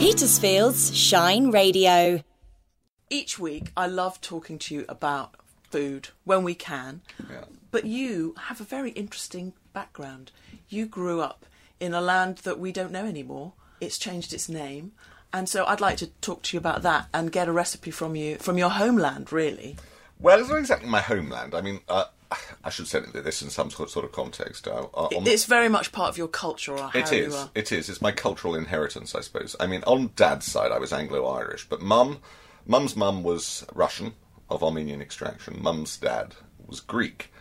[0.00, 2.24] Petersfield's Shine Radio.
[3.10, 5.34] Each week, I love talking to you about
[5.70, 7.02] food when we can.
[7.30, 7.44] Yeah.
[7.70, 10.32] But you have a very interesting background.
[10.70, 11.44] You grew up
[11.80, 13.52] in a land that we don't know anymore.
[13.78, 14.92] It's changed its name.
[15.34, 18.16] And so I'd like to talk to you about that and get a recipe from
[18.16, 19.76] you from your homeland, really.
[20.18, 21.54] Well, it's not exactly my homeland.
[21.54, 22.04] I mean, uh,
[22.64, 24.66] I should say this in some sort sort of context.
[24.68, 27.34] On- It's very much part of your culture or how It you is.
[27.34, 27.50] are.
[27.54, 27.88] It is.
[27.88, 29.56] It's my cultural inheritance, I suppose.
[29.58, 32.18] I mean, on Dad's side, I was Anglo-Irish, but Mum,
[32.66, 34.14] Mum's mum was Russian
[34.48, 35.58] of Armenian extraction.
[35.60, 36.34] Mum's dad
[36.66, 37.32] was Greek,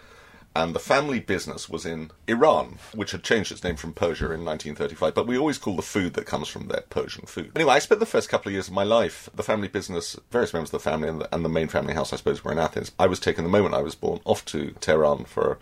[0.60, 4.44] and the family business was in Iran, which had changed its name from Persia in
[4.46, 5.14] 1935.
[5.14, 7.52] But we always call the food that comes from there Persian food.
[7.56, 10.54] Anyway, I spent the first couple of years of my life, the family business, various
[10.54, 12.60] members of the family, and the, and the main family house, I suppose, were in
[12.60, 12.92] Athens.
[13.00, 15.58] I was taken the moment I was born off to Tehran for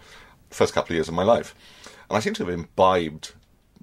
[0.50, 1.54] the first couple of years of my life,
[2.10, 3.34] and I seem to have imbibed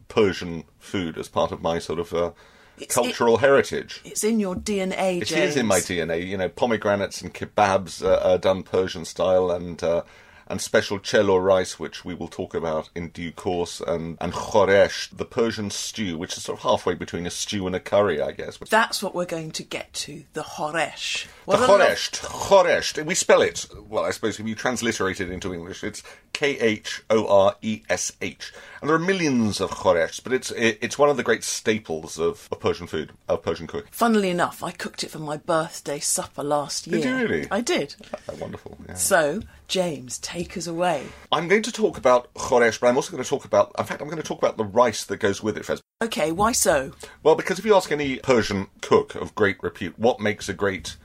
[0.08, 2.30] Persian food as part of my sort of uh,
[2.76, 4.00] It's- cultural heritage.
[4.04, 5.50] It's in your DNA, It James.
[5.50, 6.26] is in my DNA.
[6.26, 10.02] You know, pomegranates and kebabs uh, are done Persian style, and uh,
[10.46, 15.08] and special chelo rice, which we will talk about in due course, and and khoresh,
[15.16, 18.32] the Persian stew, which is sort of halfway between a stew and a curry, I
[18.32, 18.58] guess.
[18.58, 21.24] That's what we're going to get to, the horesh.
[21.24, 23.04] The What a lo- khoresh, khoresh.
[23.04, 23.66] We spell it.
[23.88, 27.82] Well, I suppose if you transliterate it into English, it's K H O R E
[27.88, 28.52] S H.
[28.84, 32.18] And there are millions of khoresh, but it's it, it's one of the great staples
[32.18, 33.88] of, of Persian food, of Persian cooking.
[33.90, 37.00] Funnily enough, I cooked it for my birthday supper last year.
[37.00, 37.48] Did you really?
[37.50, 37.96] I did.
[38.28, 38.76] Oh, wonderful.
[38.86, 38.92] Yeah.
[38.92, 41.06] So, James, take us away.
[41.32, 44.02] I'm going to talk about khoresh, but I'm also going to talk about, in fact,
[44.02, 45.80] I'm going to talk about the rice that goes with it first.
[46.02, 46.92] Okay, why so?
[47.22, 50.98] Well, because if you ask any Persian cook of great repute what makes a great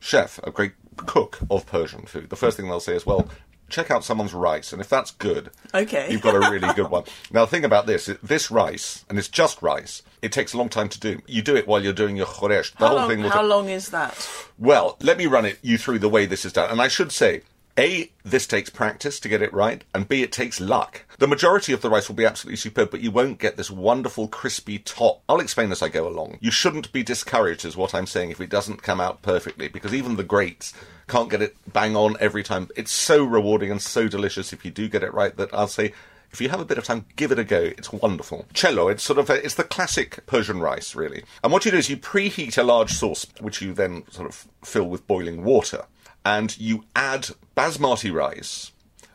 [0.00, 3.26] chef, a great cook of Persian food, the first thing they'll say is, well,
[3.68, 6.08] check out someone's rice, and if that's good, Okay.
[6.10, 7.04] you've got a really good one.
[7.32, 10.68] Now, the thing about this, this rice, and it's just rice, it takes a long
[10.68, 11.20] time to do.
[11.26, 12.72] You do it while you're doing your khoresh.
[12.72, 14.28] The How, whole long, thing will how ta- long is that?
[14.58, 16.70] well, let me run it you through the way this is done.
[16.70, 17.42] And I should say,
[17.78, 21.02] A, this takes practice to get it right, and B, it takes luck.
[21.18, 24.28] The majority of the rice will be absolutely superb, but you won't get this wonderful
[24.28, 25.22] crispy top.
[25.28, 26.38] I'll explain as I go along.
[26.40, 29.92] You shouldn't be discouraged, is what I'm saying, if it doesn't come out perfectly, because
[29.92, 30.72] even the greats
[31.06, 32.68] can't get it bang on every time.
[32.76, 35.92] It's so rewarding and so delicious if you do get it right that I'll say,
[36.32, 37.60] if you have a bit of time, give it a go.
[37.60, 38.46] It's wonderful.
[38.54, 41.24] Chelo, it's sort of a, it's the classic Persian rice, really.
[41.44, 44.48] And what you do is you preheat a large sauce, which you then sort of
[44.64, 45.84] fill with boiling water,
[46.26, 48.72] and you add basmati rice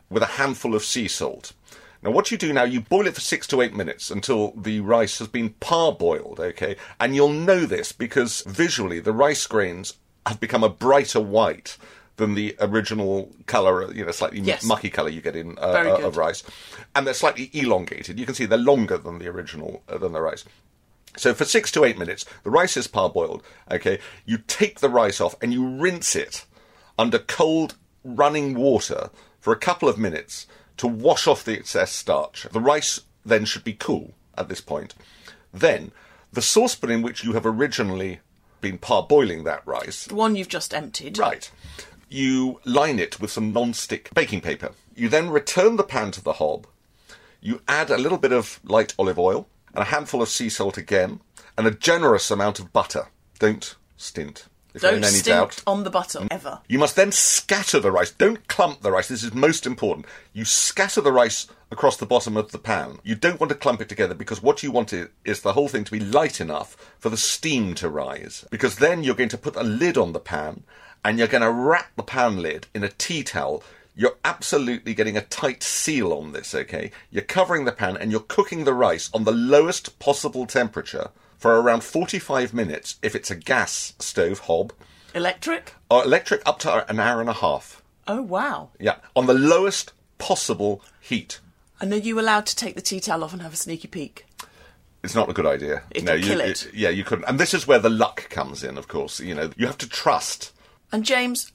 [0.08, 1.52] with a handful of sea salt.
[2.02, 4.80] Now, what you do now, you boil it for six to eight minutes until the
[4.80, 6.76] rice has been parboiled, okay?
[6.98, 9.94] And you'll know this because visually the rice grains
[10.26, 11.76] have become a brighter white
[12.16, 14.64] than the original colour, you know, slightly Yes.
[14.64, 16.42] mucky colour you get in uh, uh, of rice.
[16.94, 18.18] And they're slightly elongated.
[18.18, 20.44] You can see they're longer than the original, uh, than the rice.
[21.18, 23.42] So for six to eight minutes, the rice is parboiled.
[23.70, 26.46] Okay, you take the rice off and you rinse it
[26.98, 29.10] under cold running water
[29.40, 32.46] for a couple of minutes to wash off the excess starch.
[32.50, 34.94] The rice then should be cool at this point.
[35.52, 35.92] Then
[36.32, 38.20] the saucepan in which you have originally
[38.60, 41.18] been parboiling that rice The one you've just emptied.
[41.18, 41.50] Right.
[42.08, 44.72] You line it with some non-stick baking paper.
[44.94, 46.66] You then return the pan to the hob.
[47.40, 50.76] You add a little bit of light olive oil and a handful of sea salt
[50.76, 51.20] again,
[51.56, 53.06] and a generous amount of butter.
[53.38, 54.46] Don't stint.
[54.74, 55.62] If Don't stint doubt.
[55.66, 56.28] on the butter, mm.
[56.30, 56.60] ever.
[56.66, 58.10] You must then scatter the rice.
[58.10, 59.08] Don't clump the rice.
[59.08, 60.06] This is most important.
[60.32, 62.98] You scatter the rice across the bottom of the pan.
[63.02, 65.84] You don't want to clump it together because what you want is the whole thing
[65.84, 68.46] to be light enough for the steam to rise.
[68.50, 70.64] Because then you're going to put a lid on the pan
[71.04, 73.62] and you're going to wrap the pan lid in a tea towel.
[73.94, 76.90] You're absolutely getting a tight seal on this, okay?
[77.10, 81.10] You're covering the pan and you're cooking the rice on the lowest possible temperature
[81.42, 84.72] for around 45 minutes if it's a gas stove hob
[85.12, 85.74] Electric?
[85.90, 87.82] or electric up to an hour and a half.
[88.06, 88.70] Oh, wow.
[88.78, 91.40] Yeah, on the lowest possible heat.
[91.80, 94.24] And are you allowed to take the tea towel off and have a sneaky peek?
[95.02, 95.82] It's not a good idea.
[95.90, 96.64] It'll no, you, kill it.
[96.66, 97.24] you- yeah, you couldn't.
[97.24, 99.18] And this is where the luck comes in, of course.
[99.18, 100.52] You know, you have to trust
[100.92, 101.50] And James,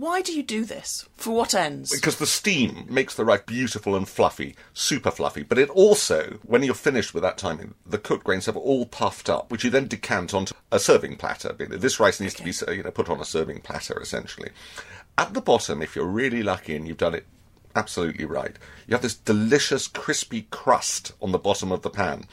[0.00, 1.06] why do you do this?
[1.18, 1.94] For what ends?
[1.94, 5.42] because the steam makes the rice beautiful and fluffy, super fluffy.
[5.42, 9.28] But it also, when you're finished with that timing, the cooked grains have all puffed
[9.28, 11.52] up, which you then decant onto a serving platter.
[11.52, 14.50] This rice needs to be, you know, put on a serving platter essentially.
[15.18, 17.26] At the bottom, if you're really lucky and you've done it
[17.76, 18.56] absolutely right,
[18.86, 22.24] you have this delicious crispy crust on the bottom of the pan,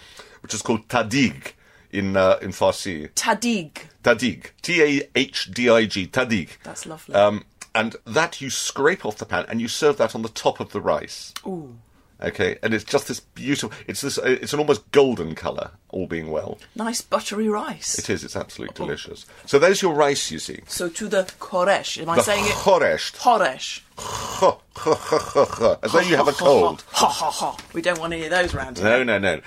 [0.42, 1.52] which is called tahdig
[1.92, 3.12] in uh, in Farsi.
[3.14, 3.72] Tahdig.
[4.04, 6.50] Tahdig, T A H D I G, tahdig.
[6.64, 7.14] That's lovely.
[7.14, 7.44] Um,
[7.78, 10.72] and that you scrape off the pan and you serve that on the top of
[10.72, 11.34] the rice.
[11.46, 11.78] Ooh.
[12.20, 13.72] Okay, and it's just this beautiful.
[13.86, 14.18] It's this.
[14.18, 16.58] Uh, it's an almost golden colour, all being well.
[16.76, 18.00] Nice buttery rice.
[18.00, 18.24] It is.
[18.24, 19.28] It's absolutely delicious.
[19.46, 20.32] So there's your rice.
[20.32, 22.02] You see, So to the khoresh.
[22.02, 22.54] Am I saying it?
[22.54, 23.82] choresht, Koresh.
[25.84, 26.84] as though you have a cold.
[26.94, 27.58] Ha ha ha.
[27.74, 28.82] We don't want to hear those round.
[28.82, 29.40] No, no, no.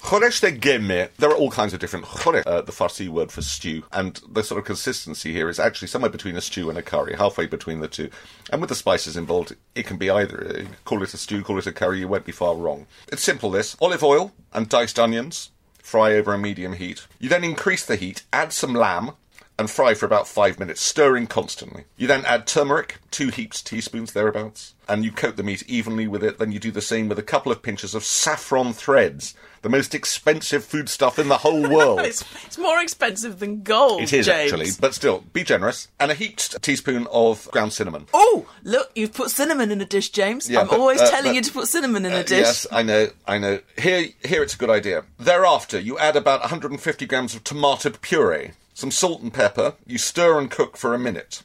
[0.00, 1.10] Khoresh de gemme.
[1.18, 4.42] There are all kinds of different khoresh, uh, the Farsi word for stew, and the
[4.42, 7.80] sort of consistency here is actually somewhere between a stew and a curry, halfway between
[7.80, 8.10] the two.
[8.50, 10.46] And with the spices involved, it can be either.
[10.46, 12.86] Uh, Call it a stew, call it a curry, you won't be far wrong.
[13.08, 13.76] It's simple this.
[13.80, 15.50] Olive oil and diced onions,
[15.82, 17.06] fry over a medium heat.
[17.18, 19.12] You then increase the heat, add some lamb,
[19.58, 21.84] and fry for about five minutes, stirring constantly.
[21.96, 26.22] You then add turmeric, two heaped teaspoons thereabouts, and you coat the meat evenly with
[26.24, 26.38] it.
[26.38, 29.94] Then you do the same with a couple of pinches of saffron threads, the most
[29.94, 32.00] expensive foodstuff in the whole world.
[32.00, 34.02] It's, it's more expensive than gold.
[34.02, 34.52] It is James.
[34.52, 35.88] actually, but still, be generous.
[35.98, 38.06] And a heaped teaspoon of ground cinnamon.
[38.14, 40.48] Oh, look, you've put cinnamon in a dish, James.
[40.48, 42.38] Yeah, I'm but, always uh, telling but- you to put cinnamon in Uh, a dish.
[42.40, 43.60] Yes, I know, I know.
[43.78, 45.04] Here, here it's a good idea.
[45.18, 49.74] Thereafter, you add about 150 grams of tomato puree, some salt and pepper.
[49.86, 51.42] You stir and cook for a minute.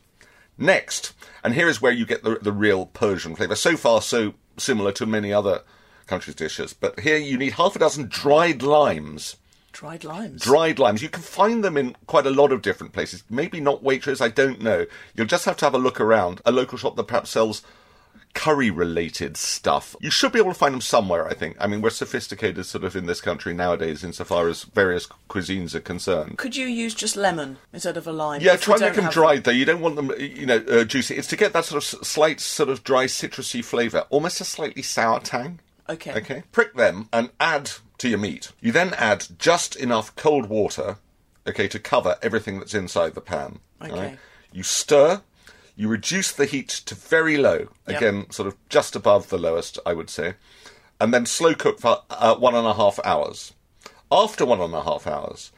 [0.57, 1.13] Next,
[1.43, 3.55] and here is where you get the, the real Persian flavour.
[3.55, 5.63] So far, so similar to many other
[6.05, 9.37] countries' dishes, but here you need half a dozen dried limes.
[9.71, 10.43] Dried limes.
[10.43, 11.01] Dried limes.
[11.01, 13.23] You can find them in quite a lot of different places.
[13.27, 14.85] Maybe not Waitrose, I don't know.
[15.15, 16.41] You'll just have to have a look around.
[16.45, 17.63] A local shop that perhaps sells
[18.33, 19.95] curry related stuff.
[19.99, 21.55] You should be able to find them somewhere, I think.
[21.59, 25.79] I mean, we're sophisticated sort of in this country nowadays insofar as various cuisines are
[25.79, 26.37] concerned.
[26.37, 28.41] Could you use just lemon instead of a lime?
[28.41, 29.51] Yeah, try and make them dried though.
[29.51, 31.15] You don't want them, you know, uh, juicy.
[31.15, 34.81] It's to get that sort of slight, sort of dry, citrusy flavour, almost a slightly
[34.81, 35.59] sour tang.
[35.89, 36.13] Okay.
[36.13, 36.43] Okay.
[36.51, 38.51] Prick them and add to your meat.
[38.61, 40.97] You then add just enough cold water,
[41.47, 43.59] okay, to cover everything that's inside the pan.
[43.81, 44.17] Okay.
[44.51, 45.21] You stir.
[45.75, 47.97] You reduce the heat to very low, Yep.
[47.97, 50.35] again, sort of just above the lowest, I would say,
[51.01, 53.53] and then slow cook for uh, one and a half hours.
[54.11, 55.51] After one and a half hours,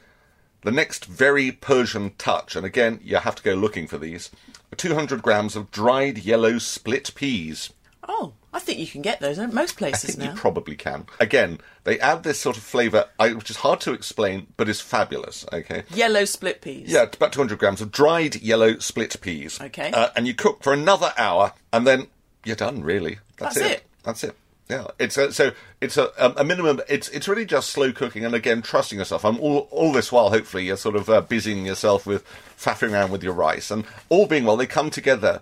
[0.62, 4.30] the next very Persian touch, and again, you have to go looking for these
[4.76, 7.72] 200 grams of dried yellow split peas.
[8.08, 10.32] Oh, I think you can get those in most I places think now.
[10.32, 11.04] you probably can.
[11.20, 15.44] Again, they add this sort of flavour, which is hard to explain, but is fabulous,
[15.52, 15.82] okay?
[15.90, 16.90] Yellow split peas.
[16.90, 19.60] Yeah, about 200 grams of dried yellow split peas.
[19.60, 19.90] Okay.
[19.90, 22.06] Uh, and you cook for another hour, and then
[22.46, 23.18] you're done, really.
[23.36, 23.84] That's, That's it.
[24.04, 24.36] That's it.
[24.70, 25.52] Yeah, it's a, so
[25.82, 26.80] it's a, um, a minimum.
[26.88, 29.24] It's it's really just slow cooking, and again trusting yourself.
[29.24, 32.24] I'm all all this while, hopefully, you're sort of uh, busying yourself with
[32.58, 35.40] faffing around with your rice, and all being well, they come together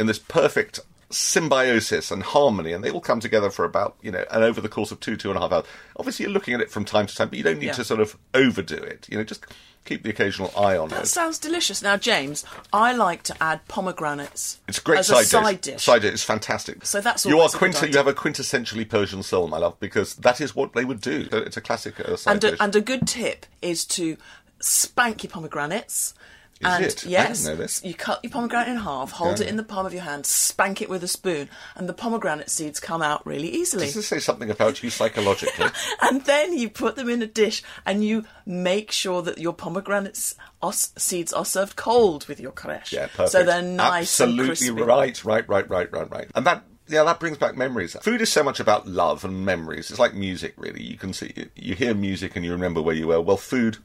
[0.00, 0.80] in this perfect
[1.10, 4.68] symbiosis and harmony, and they all come together for about you know, and over the
[4.68, 5.64] course of two two and a half hours.
[5.96, 7.72] Obviously, you're looking at it from time to time, but you don't need Yeah.
[7.72, 9.06] to sort of overdo it.
[9.08, 9.44] You know, just
[9.84, 10.98] keep the occasional eye on That it.
[11.02, 11.80] That sounds delicious.
[11.80, 14.58] Now, James, I like to add pomegranates.
[14.66, 15.84] It's a great as side, a side dish.
[15.84, 16.12] Side dish.
[16.14, 16.84] It's fantastic.
[16.84, 19.58] So that's you are always a good quinta- You have a quintessentially Persian soul, my
[19.58, 21.28] love, because that is what they would do.
[21.30, 22.58] It's a classic uh, side and dish.
[22.58, 24.16] a, and a good tip is to
[24.58, 26.14] spank your pomegranates.
[26.60, 27.04] Is and it?
[27.04, 30.24] Yes, you cut your pomegranate in half, hold it in the palm of your hand,
[30.24, 33.84] spank it with a spoon, and the pomegranate seeds come out really easily.
[33.84, 35.66] Does this say something about you psychologically?
[36.00, 40.34] and then you put them in a dish and you make sure that your pomegranate
[40.62, 42.90] are, seeds are served cold with your khoresh.
[42.90, 43.32] yeah, perfect.
[43.32, 44.70] So they're nice and Absolutely crispy.
[44.70, 46.30] right, right, right, right, right, right.
[46.34, 46.64] And that.
[46.88, 47.96] Yeah, that brings back memories.
[48.00, 49.90] Food is so much about love and memories.
[49.90, 50.84] It's like music, really.
[50.84, 53.20] You can see, you hear music and you remember where you were.
[53.20, 53.78] Well, food,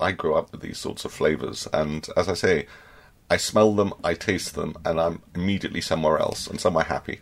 [0.00, 2.66] I grew up with these sorts of flavours, and as I say,
[3.30, 7.20] I smell them, I taste them, and I'm immediately somewhere else and somewhere happy.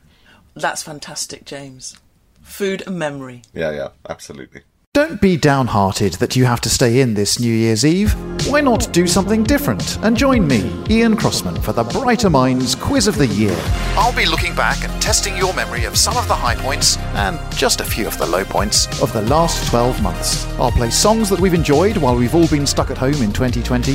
[0.54, 1.96] That's fantastic, James.
[2.40, 3.42] Food and memory.
[3.52, 4.62] Yeah, yeah, absolutely.
[4.94, 8.14] Don't be downhearted that you have to stay in this New Year's Eve.
[8.48, 13.06] Why not do something different and join me, Ian Crossman, for the Brighter Minds Quiz
[13.06, 13.56] of the Year?
[13.96, 17.38] I'll be looking back and testing your memory of some of the high points and
[17.52, 20.44] just a few of the low points of the last 12 months.
[20.58, 23.92] I'll play songs that we've enjoyed while we've all been stuck at home in 2020.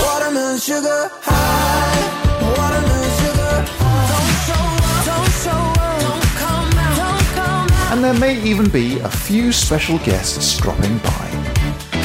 [0.00, 2.00] Watermelon sugar high.
[2.56, 3.54] Watermelon sugar.
[4.08, 5.04] Don't show up.
[5.04, 6.00] Don't show up.
[6.00, 6.96] Don't come out.
[6.96, 7.92] Don't come out.
[7.92, 11.32] and there may even be a few special guests dropping by.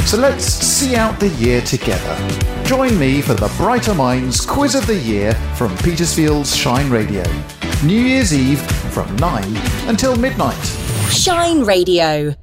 [0.07, 2.15] So let's see out the year together.
[2.63, 7.23] Join me for the Brighter Minds Quiz of the Year from Petersfield's Shine Radio.
[7.83, 8.61] New Year's Eve
[8.93, 9.43] from 9
[9.89, 10.55] until midnight.
[11.11, 12.36] Shine Radio.